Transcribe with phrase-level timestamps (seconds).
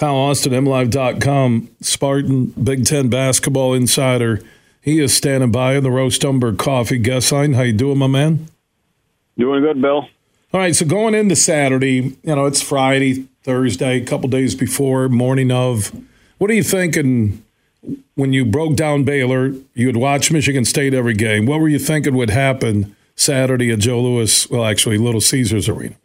[0.00, 4.40] Kyle Austin, MLive.com, Spartan Big Ten basketball insider.
[4.80, 7.52] He is standing by in the Roast Umber Coffee guest line.
[7.52, 8.46] How you doing, my man?
[9.36, 10.08] Doing good, Bill.
[10.54, 15.10] All right, so going into Saturday, you know, it's Friday, Thursday, a couple days before,
[15.10, 15.92] morning of.
[16.38, 17.44] What are you thinking
[18.14, 19.52] when you broke down Baylor?
[19.74, 21.44] You would watch Michigan State every game.
[21.44, 25.96] What were you thinking would happen Saturday at Joe Louis, well, actually, Little Caesars Arena?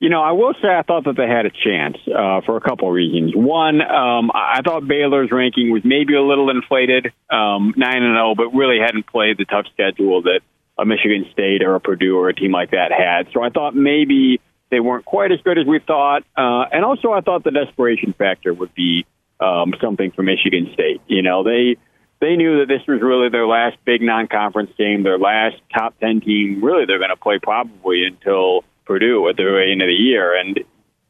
[0.00, 2.60] You know, I will say I thought that they had a chance uh, for a
[2.60, 3.32] couple of reasons.
[3.34, 8.34] One, um, I thought Baylor's ranking was maybe a little inflated, um, nine and zero,
[8.36, 10.40] but really hadn't played the tough schedule that
[10.78, 13.32] a Michigan State or a Purdue or a team like that had.
[13.32, 14.40] So I thought maybe
[14.70, 18.12] they weren't quite as good as we thought, uh, and also I thought the desperation
[18.12, 19.04] factor would be
[19.40, 21.00] um, something for Michigan State.
[21.08, 21.76] You know, they
[22.20, 26.20] they knew that this was really their last big non-conference game, their last top ten
[26.20, 26.62] team.
[26.62, 30.58] Really, they're going to play probably until Purdue at the end of the year, and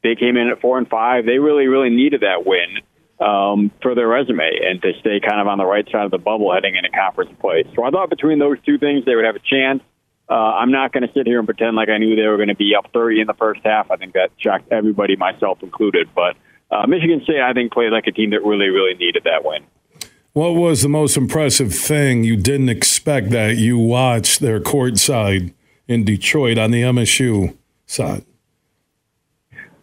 [0.03, 1.25] they came in at four and five.
[1.25, 2.83] They really, really needed that win
[3.21, 6.19] um, for their resume and to stay kind of on the right side of the
[6.19, 7.65] bubble heading into conference play.
[7.75, 9.83] So I thought between those two things, they would have a chance.
[10.31, 12.49] Uh, I'm not going to sit here and pretend like I knew they were going
[12.49, 13.91] to be up 30 in the first half.
[13.91, 16.09] I think that shocked everybody, myself included.
[16.15, 16.37] But
[16.71, 19.65] uh, Michigan State, I think, played like a team that really, really needed that win.
[20.35, 25.55] What was the most impressive thing you didn't expect that you watched their courtside
[25.89, 27.58] in Detroit on the MSU
[27.89, 28.25] side?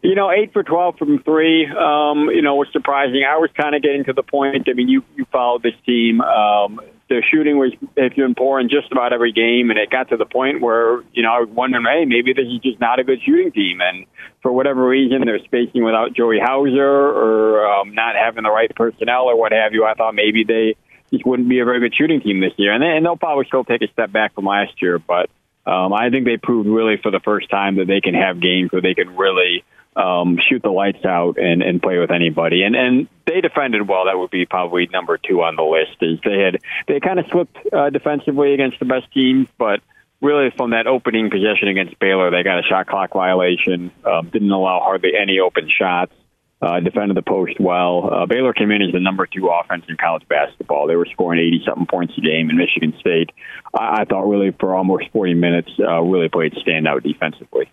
[0.01, 1.65] You know, eight for twelve from three.
[1.65, 3.23] Um, you know, was surprising.
[3.27, 4.67] I was kind of getting to the point.
[4.69, 6.21] I mean, you you followed this team.
[6.21, 10.09] Um, their shooting was has been poor in just about every game, and it got
[10.09, 12.99] to the point where you know I was wondering, hey, maybe this is just not
[12.99, 14.05] a good shooting team, and
[14.43, 19.25] for whatever reason, they're spacing without Joey Hauser or um, not having the right personnel
[19.25, 19.85] or what have you.
[19.85, 20.75] I thought maybe they
[21.11, 23.45] just wouldn't be a very good shooting team this year, and, they, and they'll probably
[23.45, 25.29] still take a step back from last year, but.
[25.65, 28.71] Um, I think they proved really for the first time that they can have games
[28.71, 29.63] where they can really
[29.95, 32.63] um, shoot the lights out and, and play with anybody.
[32.63, 34.05] And and they defended well.
[34.05, 35.97] That would be probably number two on the list.
[36.01, 39.81] Is they had they kind of slipped uh, defensively against the best teams, but
[40.21, 43.91] really from that opening possession against Baylor, they got a shot clock violation.
[44.03, 46.13] Um, didn't allow hardly any open shots.
[46.61, 48.09] Uh, defended the post well.
[48.11, 50.87] Uh, Baylor came in as the number two offense in college basketball.
[50.87, 52.49] They were scoring 80 something points a game.
[52.49, 53.31] in Michigan State,
[53.77, 57.69] I, I thought, really for almost 40 minutes, uh, really played standout defensively.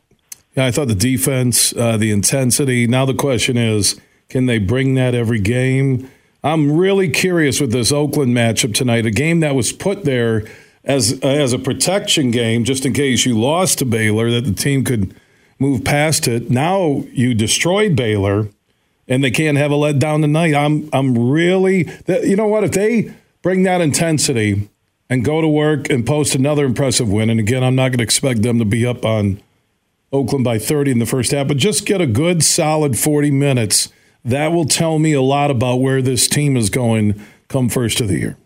[0.56, 2.86] Yeah, I thought the defense, uh, the intensity.
[2.86, 6.10] Now the question is, can they bring that every game?
[6.44, 10.44] I'm really curious with this Oakland matchup tonight, a game that was put there
[10.84, 14.52] as uh, as a protection game, just in case you lost to Baylor, that the
[14.52, 15.14] team could
[15.58, 16.50] move past it.
[16.50, 18.48] Now you destroyed Baylor,
[19.08, 20.54] and they can't have a letdown tonight.
[20.54, 22.64] I'm I'm really, you know what?
[22.64, 24.68] If they bring that intensity
[25.10, 28.04] and go to work and post another impressive win, and again, I'm not going to
[28.04, 29.42] expect them to be up on
[30.12, 33.88] Oakland by 30 in the first half, but just get a good solid 40 minutes.
[34.24, 38.08] That will tell me a lot about where this team is going come first of
[38.08, 38.36] the year.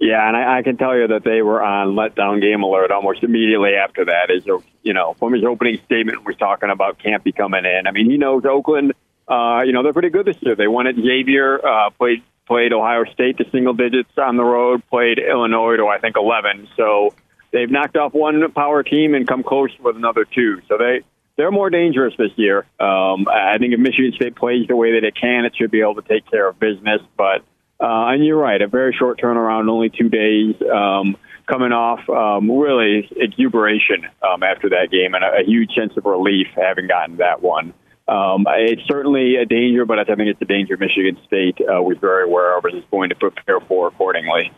[0.00, 3.22] Yeah, and I, I can tell you that they were on letdown game alert almost
[3.22, 4.30] immediately after that.
[4.30, 4.46] Is
[4.82, 7.86] you know from his opening statement was talking about be coming in.
[7.86, 8.94] I mean, he knows Oakland.
[9.30, 10.56] Uh, you know they're pretty good this year.
[10.56, 14.82] They won at Xavier, uh, played played Ohio State to single digits on the road,
[14.90, 16.68] played Illinois to I think 11.
[16.76, 17.14] So
[17.52, 20.60] they've knocked off one power team and come close with another two.
[20.68, 21.04] So they
[21.36, 22.66] they're more dangerous this year.
[22.80, 25.80] Um, I think if Michigan State plays the way that it can, it should be
[25.80, 27.00] able to take care of business.
[27.16, 27.42] But
[27.80, 30.56] uh, and you're right, a very short turnaround, only two days.
[30.60, 35.92] Um, coming off um, really exuberation um, after that game and a, a huge sense
[35.96, 37.74] of relief having gotten that one.
[38.10, 41.96] Um, it's certainly a danger, but I think it's a danger Michigan State uh, was
[41.98, 44.50] very aware of and is going to prepare for accordingly.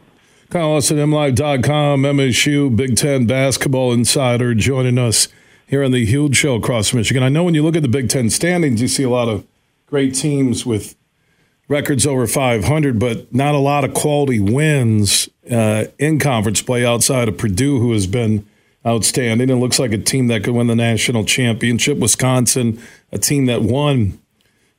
[0.49, 5.29] Kyle Austin, MLive.com, MSU Big Ten basketball insider, joining us
[5.67, 7.23] here on the huge show across Michigan.
[7.23, 9.47] I know when you look at the Big Ten standings, you see a lot of
[9.87, 10.97] great teams with
[11.69, 17.29] records over 500, but not a lot of quality wins uh, in conference play outside
[17.29, 18.47] of Purdue, who has been
[18.87, 19.49] outstanding.
[19.49, 21.99] It looks like a team that could win the national championship.
[21.99, 24.19] Wisconsin, a team that won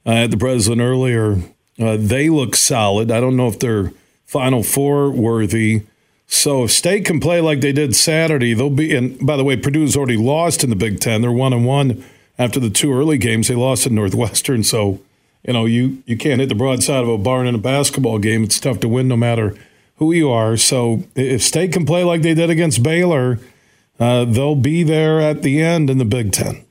[0.06, 1.38] uh, at the Breslin earlier,
[1.80, 3.12] uh, they look solid.
[3.12, 3.92] I don't know if they're
[4.26, 5.84] Final Four worthy.
[6.28, 8.96] So if State can play like they did Saturday, they'll be.
[8.96, 11.22] And by the way, Purdue's already lost in the Big Ten.
[11.22, 12.04] They're one and one
[12.38, 13.48] after the two early games.
[13.48, 14.64] They lost in Northwestern.
[14.64, 15.00] So
[15.46, 18.44] you know you you can't hit the broadside of a barn in a basketball game.
[18.44, 19.56] It's tough to win no matter
[19.98, 20.58] who you are.
[20.58, 23.40] So if State can play like they did against Baylor,
[24.00, 26.66] uh, they'll be there at the end in the Big Ten.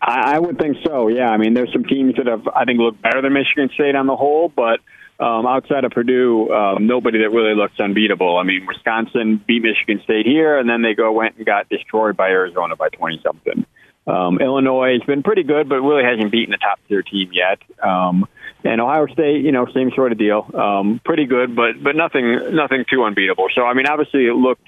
[0.00, 1.08] I would think so.
[1.08, 3.94] Yeah, I mean, there's some teams that have I think look better than Michigan State
[3.94, 4.80] on the whole, but
[5.18, 8.38] um, outside of Purdue, um, nobody that really looks unbeatable.
[8.38, 12.16] I mean, Wisconsin beat Michigan State here, and then they go went and got destroyed
[12.16, 13.66] by Arizona by twenty something.
[14.06, 17.58] Um, Illinois has been pretty good, but really hasn't beaten a top tier team yet.
[17.86, 18.26] Um,
[18.64, 20.48] and Ohio State, you know, same sort of deal.
[20.54, 23.48] Um, pretty good, but but nothing nothing too unbeatable.
[23.54, 24.66] So I mean, obviously it looked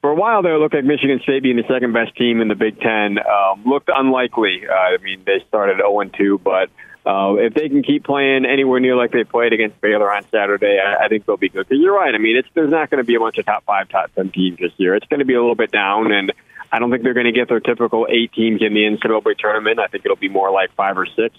[0.00, 2.48] for a while there, it looked like Michigan State being the second best team in
[2.48, 4.62] the Big Ten um, looked unlikely.
[4.68, 6.70] Uh, I mean, they started 0 2, but
[7.04, 10.78] uh, if they can keep playing anywhere near like they played against Baylor on Saturday,
[10.78, 11.68] I, I think they'll be good.
[11.68, 12.14] Because you're right.
[12.14, 14.30] I mean, it's there's not going to be a bunch of top five, top ten
[14.30, 14.94] teams this year.
[14.94, 16.32] It's going to be a little bit down, and
[16.72, 19.80] I don't think they're going to get their typical eight teams in the NCAA tournament.
[19.80, 21.36] I think it'll be more like five or six.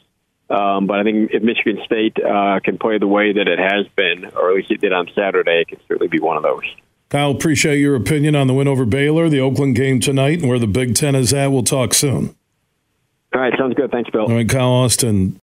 [0.52, 3.88] Um, but I think if Michigan State uh, can play the way that it has
[3.96, 6.66] been, or at least it did on Saturday, it can certainly be one of those.
[7.12, 10.58] Kyle, appreciate your opinion on the win over Baylor, the Oakland game tonight, and where
[10.58, 11.52] the Big Ten is at.
[11.52, 12.34] We'll talk soon.
[13.36, 13.92] All right, sounds good.
[13.92, 14.22] Thanks, Bill.
[14.22, 15.38] All right, Kyle Austin.